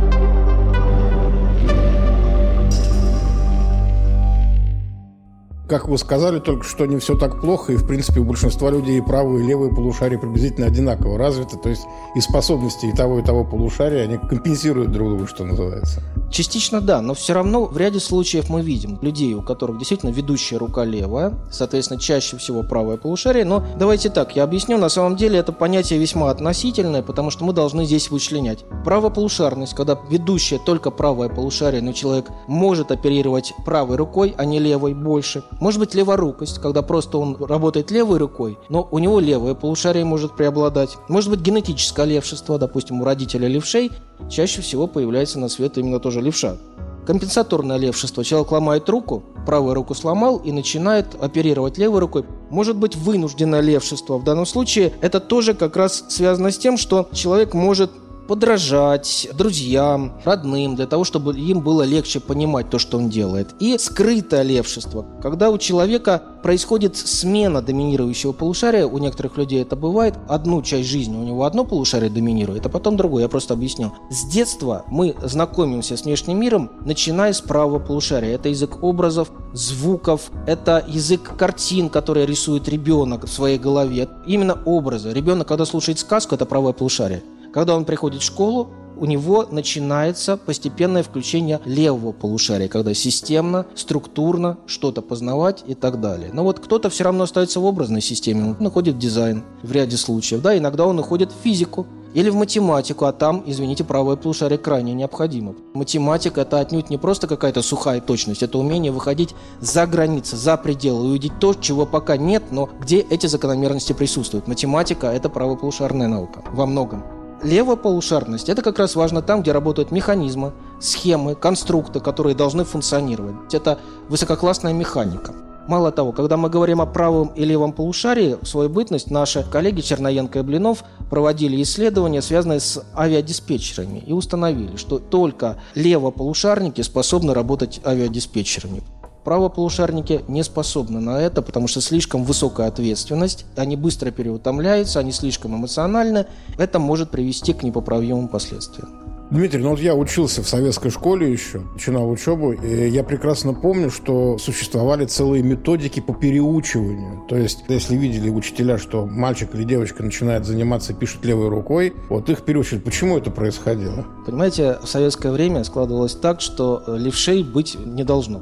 Как 5.71 5.87
вы 5.87 5.97
сказали 5.97 6.39
только 6.39 6.65
что, 6.65 6.85
не 6.85 6.99
все 6.99 7.15
так 7.15 7.39
плохо, 7.39 7.71
и, 7.71 7.77
в 7.77 7.87
принципе, 7.87 8.19
у 8.19 8.25
большинства 8.25 8.69
людей 8.69 8.97
и 8.97 9.01
правые, 9.01 9.41
и 9.41 9.47
левые 9.47 9.73
полушария 9.73 10.19
приблизительно 10.19 10.67
одинаково 10.67 11.17
развиты, 11.17 11.55
то 11.55 11.69
есть 11.69 11.83
и 12.13 12.19
способности 12.19 12.87
и 12.87 12.91
того, 12.91 13.19
и 13.19 13.23
того 13.23 13.45
полушария, 13.45 14.03
они 14.03 14.17
компенсируют 14.17 14.91
друг 14.91 15.07
друга, 15.07 15.27
что 15.27 15.45
называется. 15.45 16.03
Частично 16.29 16.81
да, 16.81 17.01
но 17.01 17.13
все 17.13 17.33
равно 17.33 17.65
в 17.65 17.77
ряде 17.77 18.01
случаев 18.01 18.49
мы 18.49 18.61
видим 18.61 18.99
людей, 19.01 19.33
у 19.33 19.41
которых 19.41 19.77
действительно 19.77 20.09
ведущая 20.09 20.57
рука 20.57 20.83
левая, 20.83 21.33
соответственно, 21.49 22.01
чаще 22.01 22.35
всего 22.35 22.63
правое 22.63 22.97
полушарие, 22.97 23.45
но 23.45 23.63
давайте 23.77 24.09
так, 24.09 24.35
я 24.35 24.43
объясню, 24.43 24.77
на 24.77 24.89
самом 24.89 25.15
деле 25.15 25.39
это 25.39 25.53
понятие 25.53 25.99
весьма 25.99 26.31
относительное, 26.31 27.01
потому 27.01 27.29
что 27.31 27.45
мы 27.45 27.53
должны 27.53 27.85
здесь 27.85 28.11
вычленять. 28.11 28.65
Правополушарность, 28.83 29.73
когда 29.73 29.97
ведущая 30.09 30.59
только 30.59 30.91
правое 30.91 31.29
полушарие, 31.29 31.81
но 31.81 31.93
человек 31.93 32.29
может 32.47 32.91
оперировать 32.91 33.53
правой 33.63 33.95
рукой, 33.95 34.35
а 34.37 34.43
не 34.43 34.59
левой 34.59 34.93
больше, 34.93 35.43
может 35.61 35.79
быть 35.79 35.93
леворукость, 35.93 36.59
когда 36.59 36.81
просто 36.81 37.19
он 37.19 37.37
работает 37.39 37.91
левой 37.91 38.17
рукой, 38.17 38.57
но 38.67 38.87
у 38.91 38.99
него 38.99 39.19
левое 39.19 39.53
полушарие 39.53 40.03
может 40.03 40.35
преобладать. 40.35 40.97
Может 41.07 41.29
быть 41.29 41.39
генетическое 41.39 42.05
левшество, 42.05 42.57
допустим, 42.57 42.99
у 42.99 43.05
родителя 43.05 43.47
левшей 43.47 43.91
чаще 44.29 44.61
всего 44.61 44.87
появляется 44.87 45.39
на 45.39 45.47
свет 45.49 45.77
именно 45.77 45.99
тоже 45.99 46.19
левша. 46.19 46.57
Компенсаторное 47.05 47.77
левшество. 47.77 48.23
Человек 48.23 48.51
ломает 48.51 48.89
руку, 48.89 49.23
правую 49.45 49.75
руку 49.75 49.93
сломал 49.93 50.37
и 50.37 50.51
начинает 50.51 51.15
оперировать 51.21 51.77
левой 51.77 51.99
рукой. 51.99 52.25
Может 52.49 52.75
быть 52.75 52.95
вынужденное 52.95 53.61
левшество. 53.61 54.17
В 54.17 54.23
данном 54.23 54.47
случае 54.47 54.93
это 55.01 55.19
тоже 55.19 55.53
как 55.53 55.75
раз 55.77 56.05
связано 56.09 56.51
с 56.51 56.57
тем, 56.57 56.77
что 56.77 57.07
человек 57.11 57.53
может 57.53 57.91
подражать 58.31 59.27
друзьям, 59.33 60.13
родным, 60.23 60.77
для 60.77 60.87
того, 60.87 61.03
чтобы 61.03 61.37
им 61.37 61.59
было 61.59 61.81
легче 61.81 62.21
понимать 62.21 62.69
то, 62.69 62.79
что 62.79 62.97
он 62.97 63.09
делает. 63.09 63.49
И 63.59 63.77
скрытое 63.77 64.43
левшество, 64.43 65.05
когда 65.21 65.49
у 65.49 65.57
человека 65.57 66.23
происходит 66.41 66.95
смена 66.95 67.61
доминирующего 67.61 68.31
полушария, 68.31 68.87
у 68.87 68.99
некоторых 68.99 69.35
людей 69.35 69.61
это 69.61 69.75
бывает, 69.75 70.13
одну 70.29 70.61
часть 70.61 70.87
жизни 70.87 71.17
у 71.17 71.23
него 71.23 71.43
одно 71.43 71.65
полушарие 71.65 72.09
доминирует, 72.09 72.65
а 72.65 72.69
потом 72.69 72.95
другое, 72.95 73.23
я 73.23 73.27
просто 73.27 73.53
объясню. 73.53 73.91
С 74.09 74.25
детства 74.31 74.85
мы 74.87 75.13
знакомимся 75.21 75.97
с 75.97 76.05
внешним 76.05 76.39
миром, 76.39 76.71
начиная 76.85 77.33
с 77.33 77.41
правого 77.41 77.79
полушария. 77.79 78.35
Это 78.35 78.47
язык 78.47 78.81
образов, 78.81 79.29
звуков, 79.51 80.31
это 80.47 80.85
язык 80.87 81.35
картин, 81.37 81.89
которые 81.89 82.25
рисует 82.25 82.69
ребенок 82.69 83.25
в 83.25 83.29
своей 83.29 83.57
голове. 83.57 84.07
Именно 84.25 84.57
образы. 84.63 85.11
Ребенок, 85.11 85.49
когда 85.49 85.65
слушает 85.65 85.99
сказку, 85.99 86.35
это 86.35 86.45
правое 86.45 86.71
полушарие. 86.71 87.23
Когда 87.53 87.75
он 87.75 87.85
приходит 87.85 88.21
в 88.21 88.25
школу, 88.25 88.69
у 88.97 89.05
него 89.05 89.47
начинается 89.49 90.37
постепенное 90.37 91.01
включение 91.01 91.59
левого 91.65 92.11
полушария, 92.11 92.67
когда 92.67 92.93
системно, 92.93 93.65
структурно 93.73 94.57
что-то 94.67 95.01
познавать 95.01 95.63
и 95.65 95.73
так 95.73 95.99
далее. 95.99 96.29
Но 96.33 96.43
вот 96.43 96.59
кто-то 96.59 96.89
все 96.89 97.05
равно 97.05 97.23
остается 97.23 97.59
в 97.59 97.65
образной 97.65 98.01
системе, 98.01 98.51
он 98.51 98.57
находит 98.59 98.99
дизайн 98.99 99.43
в 99.63 99.71
ряде 99.71 99.97
случаев, 99.97 100.41
да, 100.41 100.55
иногда 100.55 100.85
он 100.85 100.99
уходит 100.99 101.31
в 101.31 101.43
физику, 101.43 101.87
или 102.13 102.29
в 102.29 102.35
математику, 102.35 103.05
а 103.05 103.13
там, 103.13 103.41
извините, 103.45 103.85
правое 103.85 104.17
полушарие 104.17 104.57
крайне 104.57 104.93
необходимо. 104.93 105.55
Математика– 105.73 106.41
это 106.41 106.59
отнюдь 106.59 106.89
не 106.89 106.97
просто 106.97 107.25
какая-то 107.25 107.61
сухая 107.61 108.01
точность, 108.01 108.43
это 108.43 108.57
умение 108.57 108.91
выходить 108.91 109.33
за 109.61 109.87
границы, 109.87 110.35
за 110.35 110.57
пределы, 110.57 111.09
увидеть 111.09 111.39
то, 111.39 111.53
чего 111.53 111.85
пока 111.85 112.17
нет, 112.17 112.43
но 112.51 112.69
где 112.81 112.99
эти 112.99 113.27
закономерности 113.27 113.93
присутствуют. 113.93 114.47
Математика– 114.47 115.07
это 115.13 115.29
правополушарная 115.29 116.07
наука 116.07 116.43
во 116.51 116.65
многом. 116.65 117.20
Левополушарность– 117.43 118.49
это 118.49 118.61
как 118.61 118.77
раз 118.77 118.95
важно 118.95 119.23
там, 119.23 119.41
где 119.41 119.51
работают 119.51 119.91
механизмы, 119.91 120.53
схемы, 120.79 121.33
конструкты, 121.33 121.99
которые 121.99 122.35
должны 122.35 122.63
функционировать. 122.63 123.53
Это 123.53 123.79
высококлассная 124.09 124.73
механика. 124.73 125.33
Мало 125.67 125.91
того, 125.91 126.11
когда 126.11 126.37
мы 126.37 126.49
говорим 126.49 126.81
о 126.81 126.85
правом 126.85 127.29
и 127.35 127.43
левом 127.43 127.71
полушарии, 127.73 128.37
в 128.41 128.47
свою 128.47 128.69
бытность 128.69 129.09
наши 129.09 129.43
коллеги 129.43 129.81
Черноенко 129.81 130.39
и 130.39 130.41
Блинов 130.43 130.83
проводили 131.09 131.61
исследования, 131.61 132.21
связанные 132.21 132.59
с 132.59 132.83
авиадиспетчерами, 132.95 134.03
и 134.05 134.13
установили, 134.13 134.75
что 134.75 134.99
только 134.99 135.57
левополушарники 135.73 136.81
способны 136.81 137.33
работать 137.33 137.81
авиадиспетчерами. 137.85 138.83
Правополушарники 139.23 140.21
не 140.27 140.43
способны 140.43 140.99
на 140.99 141.21
это, 141.21 141.41
потому 141.41 141.67
что 141.67 141.81
слишком 141.81 142.23
высокая 142.23 142.67
ответственность, 142.67 143.45
они 143.55 143.75
быстро 143.75 144.11
переутомляются, 144.11 144.99
они 144.99 145.11
слишком 145.11 145.55
эмоциональны. 145.55 146.25
Это 146.57 146.79
может 146.79 147.11
привести 147.11 147.53
к 147.53 147.63
непоправимым 147.63 148.27
последствиям. 148.27 148.89
Дмитрий, 149.31 149.61
ну 149.61 149.69
вот 149.69 149.79
я 149.79 149.95
учился 149.95 150.43
в 150.43 150.49
советской 150.49 150.89
школе 150.89 151.31
еще, 151.31 151.59
начинал 151.59 152.09
учебу, 152.09 152.51
и 152.51 152.89
я 152.89 153.01
прекрасно 153.01 153.53
помню, 153.53 153.89
что 153.89 154.37
существовали 154.37 155.05
целые 155.05 155.41
методики 155.41 156.01
по 156.01 156.13
переучиванию. 156.13 157.23
То 157.29 157.37
есть, 157.37 157.63
если 157.69 157.95
видели 157.95 158.29
учителя, 158.29 158.77
что 158.77 159.05
мальчик 159.05 159.55
или 159.55 159.63
девочка 159.63 160.03
начинает 160.03 160.45
заниматься, 160.45 160.93
пишет 160.93 161.23
левой 161.23 161.47
рукой, 161.47 161.93
вот 162.09 162.29
их 162.29 162.41
переучили. 162.43 162.79
Почему 162.79 163.17
это 163.17 163.31
происходило? 163.31 164.05
Понимаете, 164.25 164.79
в 164.83 164.87
советское 164.89 165.31
время 165.31 165.63
складывалось 165.63 166.15
так, 166.15 166.41
что 166.41 166.83
левшей 166.87 167.43
быть 167.43 167.77
не 167.79 168.03
должно. 168.03 168.41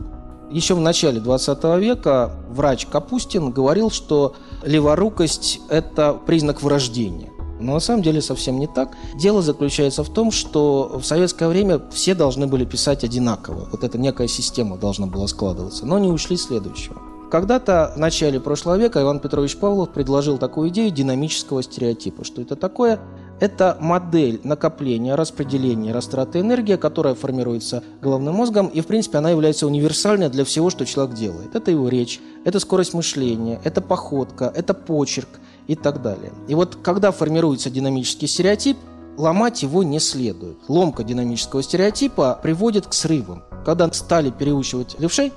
Еще 0.51 0.73
в 0.73 0.79
начале 0.79 1.19
20 1.19 1.63
века 1.79 2.31
врач 2.49 2.87
Капустин 2.87 3.51
говорил, 3.51 3.91
что 3.91 4.33
леворукость– 4.63 5.61
это 5.69 6.13
признак 6.13 6.63
врождения. 6.63 7.29
Но 7.59 7.73
на 7.73 7.79
самом 7.79 8.01
деле 8.01 8.21
совсем 8.21 8.59
не 8.59 8.67
так. 8.67 8.95
Дело 9.15 9.41
заключается 9.41 10.03
в 10.03 10.09
том, 10.09 10.31
что 10.31 10.99
в 10.99 11.05
советское 11.05 11.49
время 11.49 11.81
все 11.91 12.15
должны 12.15 12.47
были 12.47 12.65
писать 12.65 13.03
одинаково. 13.03 13.67
Вот 13.71 13.83
эта 13.83 13.97
некая 13.97 14.27
система 14.27 14.77
должна 14.77 15.05
была 15.07 15.27
складываться. 15.27 15.85
Но 15.85 15.99
не 15.99 16.07
ушли 16.07 16.37
следующего. 16.37 17.01
Когда-то 17.29 17.93
в 17.95 17.99
начале 17.99 18.39
прошлого 18.39 18.77
века 18.77 19.01
Иван 19.03 19.19
Петрович 19.19 19.55
Павлов 19.57 19.89
предложил 19.89 20.39
такую 20.39 20.69
идею 20.69 20.89
динамического 20.89 21.61
стереотипа. 21.61 22.23
Что 22.23 22.41
это 22.41 22.55
такое? 22.55 22.99
Это 23.39 23.77
модель 23.79 24.41
накопления, 24.43 25.15
распределения, 25.15 25.93
растраты 25.93 26.39
энергии, 26.39 26.75
которая 26.75 27.15
формируется 27.15 27.83
головным 28.01 28.35
мозгом, 28.35 28.67
и, 28.67 28.81
в 28.81 28.87
принципе, 28.87 29.19
она 29.19 29.29
является 29.29 29.65
универсальной 29.65 30.29
для 30.29 30.43
всего, 30.43 30.69
что 30.69 30.85
человек 30.85 31.15
делает. 31.15 31.55
Это 31.55 31.71
его 31.71 31.87
речь, 31.87 32.19
это 32.43 32.59
скорость 32.59 32.93
мышления, 32.93 33.61
это 33.63 33.81
походка, 33.81 34.51
это 34.55 34.73
почерк 34.73 35.29
и 35.67 35.75
так 35.75 36.01
далее. 36.01 36.31
И 36.47 36.55
вот 36.55 36.77
когда 36.81 37.11
формируется 37.11 37.69
динамический 37.69 38.27
стереотип, 38.27 38.77
ломать 39.17 39.63
его 39.63 39.83
не 39.83 39.99
следует. 39.99 40.57
Ломка 40.67 41.03
динамического 41.03 41.61
стереотипа 41.61 42.39
приводит 42.41 42.87
к 42.87 42.93
срывам. 42.93 43.43
Когда 43.65 43.91
стали 43.91 44.31
переучивать 44.31 44.99
левшей, 44.99 45.31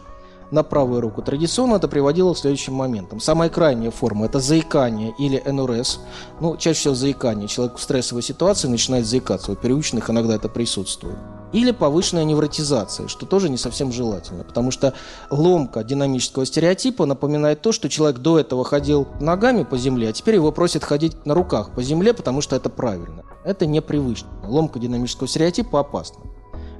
на 0.53 0.63
правую 0.63 1.01
руку. 1.01 1.23
Традиционно 1.23 1.77
это 1.77 1.89
приводило 1.89 2.35
к 2.35 2.39
следующим 2.39 2.75
моментам. 2.75 3.19
Самая 3.19 3.49
крайняя 3.49 3.91
форма– 3.91 4.27
это 4.27 4.39
заикание 4.39 5.15
или 5.19 5.43
НРС. 5.45 5.99
Ну, 6.41 6.57
чаще 6.57 6.79
всего 6.79 6.95
заикание. 6.95 7.49
Человек 7.49 7.79
в 7.79 7.83
стрессовой 7.83 8.23
ситуации 8.23 8.69
начинает 8.69 9.07
заикаться. 9.07 9.53
У 9.53 9.57
переученных 9.57 10.11
иногда 10.11 10.35
это 10.35 10.49
присутствует. 10.49 11.17
Или 11.53 11.71
повышенная 11.71 12.25
невротизация, 12.25 13.09
что 13.09 13.27
тоже 13.27 13.51
не 13.51 13.59
совсем 13.59 13.93
желательно, 13.93 14.43
потому 14.43 14.71
что 14.71 14.95
ломка 15.31 15.85
динамического 15.85 16.47
стереотипа 16.47 17.05
напоминает 17.05 17.61
то, 17.61 17.73
что 17.73 17.91
человек 17.91 18.21
до 18.21 18.39
этого 18.39 18.65
ходил 18.65 19.07
ногами 19.21 19.63
по 19.63 19.77
земле, 19.77 20.09
а 20.09 20.13
теперь 20.13 20.37
его 20.37 20.51
просят 20.51 20.83
ходить 20.83 21.27
на 21.27 21.35
руках 21.35 21.75
по 21.75 21.83
земле, 21.83 22.15
потому 22.15 22.41
что 22.41 22.57
это 22.57 22.71
правильно. 22.71 23.25
Это 23.45 23.67
непривычно. 23.67 24.31
Ломка 24.47 24.79
динамического 24.79 25.29
стереотипа 25.29 25.81
опасна. 25.81 26.23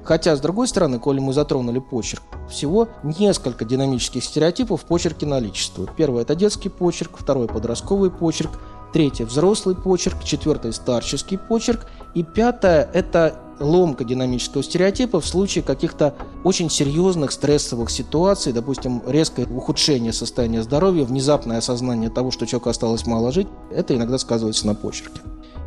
Хотя, 0.03 0.35
с 0.35 0.41
другой 0.41 0.67
стороны, 0.67 0.99
коли 0.99 1.19
мы 1.19 1.33
затронули 1.33 1.79
почерк, 1.79 2.23
всего 2.49 2.89
несколько 3.03 3.65
динамических 3.65 4.23
стереотипов 4.23 4.81
в 4.81 4.85
почерке 4.85 5.25
наличествует. 5.25 5.95
Первый– 5.95 6.21
это 6.23 6.35
детский 6.35 6.69
почерк, 6.69 7.17
второй– 7.17 7.47
подростковый 7.49 8.11
почерк, 8.11 8.51
третий– 8.93 9.23
взрослый 9.25 9.75
почерк, 9.75 10.23
четвертый– 10.23 10.71
старческий 10.73 11.37
почерк, 11.37 11.87
и 12.13 12.23
пятое– 12.23 12.89
это 12.93 13.39
ломка 13.59 14.03
динамического 14.03 14.63
стереотипа 14.63 15.19
в 15.19 15.25
случае 15.25 15.63
каких-то 15.63 16.15
очень 16.43 16.69
серьезных 16.69 17.31
стрессовых 17.31 17.89
ситуаций, 17.89 18.53
допустим, 18.53 19.01
резкое 19.07 19.45
ухудшение 19.45 20.13
состояния 20.13 20.63
здоровья, 20.63 21.05
внезапное 21.05 21.57
осознание 21.57 22.09
того, 22.09 22.31
что 22.31 22.45
человеку 22.45 22.69
осталось 22.69 23.05
мало 23.05 23.31
жить, 23.31 23.47
это 23.71 23.95
иногда 23.95 24.17
сказывается 24.17 24.67
на 24.67 24.75
почерке. 24.75 25.21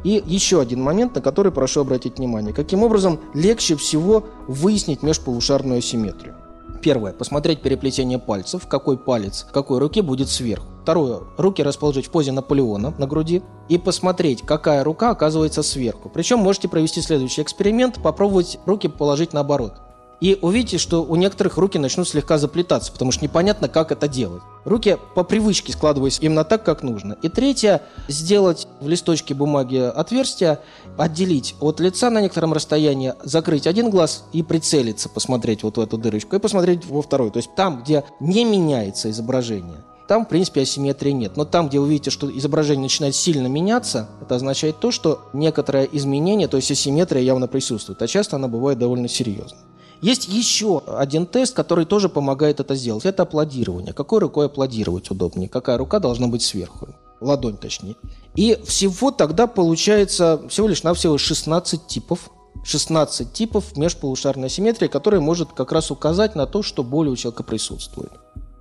И 0.05 0.23
еще 0.25 0.61
один 0.61 0.83
момент, 0.83 1.17
на 1.17 1.21
который 1.21 1.51
прошу 1.51 1.81
обратить 1.81 2.19
внимание. 2.19 2.55
Каким 2.55 2.85
образом 2.85 3.19
легче 3.35 3.75
всего 3.75 4.25
выяснить 4.47 5.03
межполушарную 5.03 5.79
асимметрию? 5.79 6.36
Первое. 6.77 7.13
Посмотреть 7.13 7.63
переплетение 7.63 8.19
пальцев. 8.19 8.67
Какой 8.67 8.99
палец 8.99 9.47
какой 9.53 9.79
руке 9.79 10.03
будет 10.03 10.29
сверху. 10.29 10.67
Второе. 10.83 11.21
Руки 11.37 11.63
расположить 11.63 12.07
в 12.07 12.11
позе 12.11 12.33
Наполеона 12.33 12.95
на 12.97 13.07
груди. 13.07 13.43
И 13.69 13.79
посмотреть, 13.79 14.43
какая 14.43 14.85
рука 14.85 15.11
оказывается 15.11 15.63
сверху. 15.63 16.09
Причем 16.09 16.39
можете 16.39 16.69
провести 16.69 17.01
следующий 17.01 17.43
эксперимент. 17.43 18.01
Попробовать 18.03 18.59
руки 18.67 18.89
положить 18.89 19.33
наоборот 19.33 19.86
и 20.21 20.39
увидите, 20.41 20.79
что 20.79 21.05
у 21.05 21.17
некоторых 21.17 21.57
руки 21.57 21.79
начнут 21.79 22.09
слегка 22.09 22.39
заплетаться, 22.39 22.93
потому 22.93 23.13
что 23.13 23.25
непонятно, 23.25 23.69
как 23.69 23.93
это 23.93 24.09
делать. 24.09 24.43
Руки 24.65 24.99
по 25.15 25.23
привычке 25.23 25.73
складываются 25.73 26.23
именно 26.23 26.45
так, 26.45 26.65
как 26.65 26.83
нужно. 26.83 27.17
И 27.23 27.29
третье, 27.29 27.83
сделать 28.09 28.67
в 28.81 28.89
листочке 28.89 29.35
бумаги 29.35 29.77
отверстие, 29.77 30.59
отделить 30.97 31.55
от 31.61 31.81
лица 31.81 32.11
на 32.11 32.21
некотором 32.21 32.53
расстоянии, 32.53 33.15
закрыть 33.23 33.67
один 33.67 33.91
глаз 33.91 34.25
и 34.33 34.43
прицелиться, 34.43 35.09
посмотреть 35.09 35.63
вот 35.63 35.77
в 35.77 35.81
эту 35.81 35.99
дырочку, 35.99 36.37
и 36.37 36.41
посмотреть 36.41 36.87
во 36.87 37.03
второй. 37.03 37.31
То 37.31 37.39
есть 37.39 37.55
там, 37.55 37.83
где 37.83 38.05
не 38.21 38.45
меняется 38.45 39.11
изображение, 39.11 39.85
там, 40.09 40.25
в 40.25 40.29
принципе, 40.29 40.63
асимметрии 40.63 41.11
нет. 41.11 41.37
Но 41.37 41.45
там, 41.45 41.69
где 41.69 41.81
вы 41.81 41.89
видите, 41.89 42.11
что 42.11 42.31
изображение 42.31 42.85
начинает 42.85 43.17
сильно 43.17 43.49
меняться, 43.49 44.09
это 44.23 44.37
означает 44.37 44.79
то, 44.79 44.93
что 44.93 45.23
некоторое 45.33 45.85
изменение, 45.85 46.47
то 46.49 46.57
есть 46.57 46.71
асимметрия 46.71 47.23
явно 47.23 47.49
присутствует. 47.49 48.01
А 48.03 48.07
часто 48.07 48.37
она 48.37 48.47
бывает 48.47 48.79
довольно 48.79 49.09
серьезной. 49.09 49.59
Есть 50.01 50.29
еще 50.29 50.83
один 50.87 51.27
тест, 51.27 51.55
который 51.55 51.85
тоже 51.85 52.09
помогает 52.09 52.61
это 52.61 52.75
сделать. 52.75 53.05
Это 53.05 53.23
аплодирование. 53.23 53.93
Какой 53.93 54.21
рукой 54.21 54.47
аплодировать 54.47 55.11
удобнее? 55.11 55.49
Какая 55.49 55.79
рука 55.79 55.99
должна 55.99 56.29
быть 56.29 56.43
сверху? 56.43 56.89
Ладонь 57.21 57.57
точнее. 57.57 57.97
И 58.35 58.61
всего 58.67 59.11
тогда 59.11 59.47
получается 59.47 60.43
всего 60.49 60.69
лишь 60.69 60.83
навсего 60.83 61.17
16 61.17 61.87
типов 61.87 62.31
16 62.65 63.33
типов 63.33 63.77
межполушарной 63.77 64.47
асимметрии, 64.47 64.89
которые 64.89 65.21
может 65.21 65.53
как 65.53 65.71
раз 65.71 65.93
указать 65.93 66.35
на 66.35 66.47
то, 66.47 66.63
что 66.63 66.83
боль 66.83 67.09
у 67.09 67.17
человека 67.17 67.45
присутствует. 67.45 68.11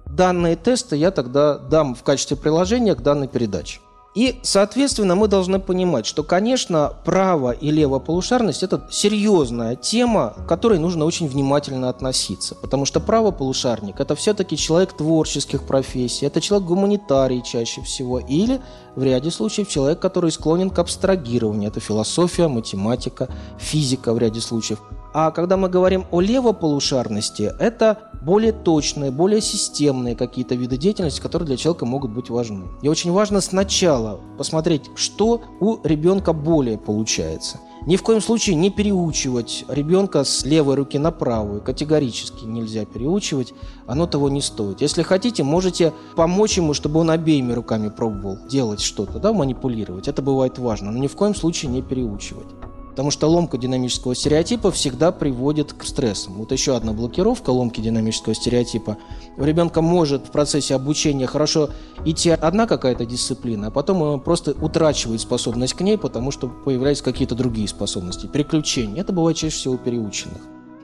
Данные 0.05 0.55
тесты 0.55 0.95
я 0.95 1.09
тогда 1.09 1.57
дам 1.57 1.95
в 1.95 2.03
качестве 2.03 2.37
приложения 2.37 2.93
к 2.93 3.01
данной 3.01 3.27
передаче. 3.27 3.79
И, 4.15 4.39
соответственно, 4.43 5.15
мы 5.15 5.27
должны 5.27 5.59
понимать, 5.59 6.05
что, 6.05 6.23
конечно, 6.23 6.93
право 7.03 7.51
и 7.51 7.69
левополушарность– 7.69 8.63
это 8.63 8.87
серьезная 8.89 9.75
тема, 9.75 10.33
к 10.37 10.47
которой 10.47 10.79
нужно 10.79 11.03
очень 11.03 11.27
внимательно 11.27 11.89
относиться. 11.89 12.55
Потому 12.55 12.85
что 12.85 13.01
правополушарник– 13.01 13.99
это 13.99 14.15
все-таки 14.15 14.55
человек 14.55 14.93
творческих 14.93 15.67
профессий, 15.67 16.25
это 16.25 16.39
человек 16.39 16.65
гуманитарий 16.65 17.41
чаще 17.41 17.81
всего, 17.81 18.19
или, 18.19 18.61
в 18.95 19.03
ряде 19.03 19.31
случаев, 19.31 19.67
человек, 19.67 19.99
который 19.99 20.31
склонен 20.31 20.69
к 20.69 20.79
абстрагированию. 20.79 21.69
Это 21.69 21.81
философия, 21.81 22.47
математика, 22.47 23.27
физика 23.59 24.13
в 24.13 24.17
ряде 24.17 24.39
случаев. 24.39 24.79
А 25.17 25.31
когда 25.31 25.55
мы 25.55 25.69
говорим 25.69 26.03
о 26.11 26.19
левополушарности, 26.19 27.53
это 27.57 27.99
более 28.21 28.51
точные, 28.51 29.11
более 29.11 29.39
системные 29.39 30.13
какие-то 30.13 30.55
виды 30.55 30.75
деятельности, 30.75 31.21
которые 31.21 31.47
для 31.47 31.55
человека 31.55 31.85
могут 31.85 32.11
быть 32.11 32.29
важны. 32.29 32.65
И 32.81 32.89
очень 32.89 33.13
важно 33.13 33.39
сначала 33.39 34.19
посмотреть, 34.37 34.91
что 34.95 35.41
у 35.61 35.77
ребенка 35.87 36.33
более 36.33 36.77
получается. 36.77 37.61
Ни 37.85 37.95
в 37.95 38.03
коем 38.03 38.19
случае 38.19 38.57
не 38.57 38.69
переучивать 38.69 39.63
ребенка 39.69 40.25
с 40.25 40.43
левой 40.43 40.75
руки 40.75 40.99
на 40.99 41.11
правую. 41.11 41.61
Категорически 41.61 42.43
нельзя 42.43 42.83
переучивать, 42.83 43.53
оно 43.87 44.07
того 44.07 44.27
не 44.27 44.41
стоит. 44.41 44.81
Если 44.81 45.01
хотите, 45.01 45.43
можете 45.43 45.93
помочь 46.17 46.57
ему, 46.57 46.73
чтобы 46.73 46.99
он 46.99 47.09
обеими 47.09 47.53
руками 47.53 47.87
пробовал 47.87 48.39
делать 48.49 48.81
что-то, 48.81 49.19
да, 49.19 49.31
манипулировать. 49.31 50.09
Это 50.09 50.21
бывает 50.21 50.59
важно, 50.59 50.91
но 50.91 50.97
ни 50.97 51.07
в 51.07 51.15
коем 51.15 51.35
случае 51.35 51.71
не 51.71 51.81
переучивать. 51.81 52.47
Потому 52.95 53.11
что 53.11 53.27
ломка 53.27 53.57
динамического 53.57 54.15
стереотипа 54.15 54.71
всегда 54.71 55.11
приводит 55.11 55.73
к 55.73 55.83
стрессам. 55.83 56.35
Вот 56.35 56.53
еще 56.53 56.77
одна 56.77 56.93
блокировка 56.93 57.49
ломки 57.49 57.81
динамического 57.81 58.33
стереотипа. 58.33 58.95
У 59.35 59.43
ребенка 59.43 59.81
может 59.81 60.27
в 60.27 60.31
процессе 60.31 60.75
обучения 60.75 61.27
хорошо 61.27 61.71
идти 62.05 62.29
одна 62.29 62.67
какая-то 62.67 63.05
дисциплина, 63.05 63.67
а 63.67 63.71
потом 63.71 64.01
он 64.01 64.21
просто 64.21 64.51
утрачивает 64.51 65.19
способность 65.19 65.73
к 65.73 65.81
ней, 65.81 65.97
потому 65.97 66.31
что 66.31 66.47
появляются 66.47 67.03
какие-то 67.03 67.35
другие 67.35 67.67
способности. 67.67 68.27
Переключения. 68.27 69.01
Это 69.01 69.11
бывает 69.11 69.35
чаще 69.35 69.57
всего 69.57 69.73
у 69.73 69.77
переученных. 69.77 70.41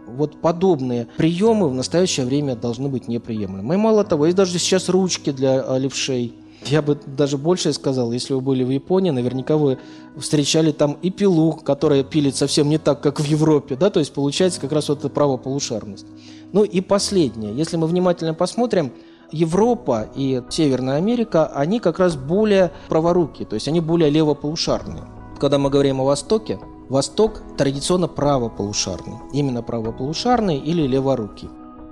Вот 0.08 0.42
подобные 0.42 1.08
приемы 1.16 1.70
в 1.70 1.74
настоящее 1.74 2.26
время 2.26 2.58
должны 2.58 2.90
быть 2.90 3.08
неприемлемы. 3.08 3.76
И 3.76 3.78
мало 3.78 4.04
того, 4.04 4.26
есть 4.26 4.36
даже 4.36 4.60
сейчас 4.60 4.90
ручки 4.90 5.32
для 5.32 5.78
левшей, 5.78 6.34
я 6.66 6.82
бы 6.82 6.98
даже 7.06 7.38
больше 7.38 7.74
сказал, 7.74 8.12
если 8.12 8.34
вы 8.34 8.42
были 8.42 8.64
в 8.64 8.70
Японии, 8.70 9.10
наверняка 9.12 9.58
вы 9.58 9.80
встречали 10.18 10.72
там 10.72 10.98
и 11.02 11.10
пилу, 11.10 11.54
которая 11.54 12.04
пилит 12.04 12.36
совсем 12.36 12.70
не 12.70 12.78
так, 12.78 13.02
как 13.02 13.20
в 13.20 13.26
Европе, 13.26 13.76
да, 13.76 13.90
то 13.90 14.00
есть 14.00 14.14
получается 14.14 14.62
как 14.62 14.72
раз 14.72 14.90
вот 14.90 15.00
эта 15.00 15.10
правополушарность. 15.10 16.06
Ну 16.54 16.64
и 16.64 16.82
последнее, 16.82 17.56
если 17.56 17.78
мы 17.78 17.88
внимательно 17.88 18.34
посмотрим, 18.34 18.92
Европа 19.32 20.10
и 20.16 20.44
Северная 20.50 20.98
Америка, 20.98 21.48
они 21.48 21.80
как 21.80 22.00
раз 22.00 22.16
более 22.16 22.72
праворуки, 22.90 23.46
то 23.46 23.56
есть 23.56 23.68
они 23.68 23.80
более 23.80 24.10
левополушарные. 24.10 25.04
Когда 25.40 25.58
мы 25.58 25.70
говорим 25.70 26.02
о 26.02 26.06
Востоке, 26.06 26.60
Восток 26.90 27.42
традиционно 27.58 28.10
правополушарный, 28.10 29.16
именно 29.32 29.64
правополушарный 29.64 30.58
или 30.58 30.86
леворукий. 30.86 31.50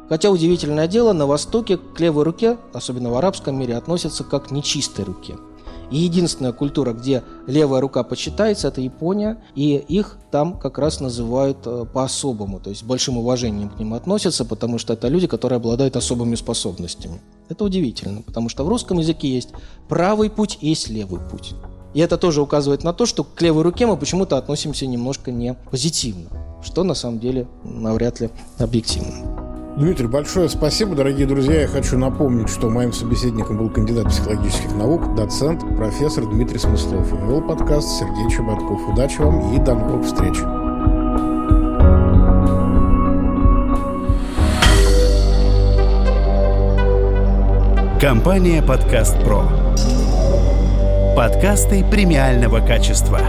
Хотя 0.09 0.31
удивительное 0.31 0.87
дело, 0.87 1.13
на 1.13 1.27
Востоке 1.27 1.77
к 1.77 1.99
левой 1.99 2.23
руке, 2.23 2.57
особенно 2.73 3.11
в 3.11 3.15
арабском 3.15 3.57
мире, 3.57 3.77
относятся 3.77 4.23
как 4.23 4.47
к 4.47 4.51
нечистой 4.51 5.05
руке. 5.05 5.37
И 5.91 5.97
единственная 5.97 6.51
культура, 6.51 6.93
где 6.93 7.23
левая 7.47 7.81
рука 7.81 8.03
почитается, 8.03 8.67
это 8.67 8.81
Япония, 8.81 9.41
и 9.55 9.75
их 9.75 10.17
там 10.31 10.59
как 10.59 10.77
раз 10.77 10.99
называют 10.99 11.59
э, 11.65 11.85
по-особому, 11.91 12.59
то 12.59 12.69
есть 12.69 12.81
с 12.81 12.83
большим 12.83 13.17
уважением 13.17 13.69
к 13.69 13.79
ним 13.79 13.95
относятся, 13.95 14.45
потому 14.45 14.77
что 14.77 14.93
это 14.93 15.07
люди, 15.07 15.25
которые 15.25 15.57
обладают 15.57 15.95
особыми 15.95 16.35
способностями. 16.35 17.21
Это 17.49 17.63
удивительно, 17.63 18.21
потому 18.21 18.49
что 18.49 18.63
в 18.63 18.69
русском 18.69 18.99
языке 18.99 19.29
есть 19.29 19.49
правый 19.87 20.29
путь 20.29 20.59
и 20.61 20.69
есть 20.69 20.89
левый 20.89 21.21
путь. 21.21 21.53
И 21.95 21.99
это 22.01 22.17
тоже 22.17 22.41
указывает 22.43 22.83
на 22.83 22.93
то, 22.93 23.07
что 23.07 23.23
к 23.23 23.41
левой 23.41 23.63
руке 23.63 23.87
мы 23.87 23.97
почему-то 23.97 24.37
относимся 24.37 24.85
немножко 24.85 25.31
не 25.31 25.55
позитивно, 25.71 26.29
что 26.63 26.83
на 26.83 26.93
самом 26.93 27.19
деле 27.19 27.47
навряд 27.63 28.19
ли 28.19 28.29
объективно. 28.59 29.28
Дмитрий, 29.77 30.07
большое 30.07 30.49
спасибо, 30.49 30.95
дорогие 30.95 31.25
друзья. 31.25 31.61
Я 31.61 31.67
хочу 31.67 31.97
напомнить, 31.97 32.49
что 32.49 32.69
моим 32.69 32.91
собеседником 32.91 33.57
был 33.57 33.69
кандидат 33.69 34.07
психологических 34.07 34.75
наук, 34.75 35.15
доцент, 35.15 35.61
профессор 35.77 36.25
Дмитрий 36.25 36.59
Смыслов. 36.59 37.13
И 37.13 37.27
вел 37.27 37.41
подкаст 37.41 37.87
Сергей 37.99 38.29
Чеботков. 38.29 38.89
Удачи 38.89 39.19
вам 39.19 39.55
и 39.55 39.59
до 39.59 39.75
новых 39.75 40.05
встреч. 40.05 40.37
Компания 48.01 48.63
«Подкаст 48.63 49.21
Про». 49.23 49.43
Подкасты 51.15 51.83
премиального 51.83 52.65
качества. 52.65 53.19